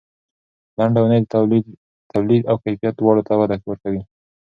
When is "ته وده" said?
3.27-3.55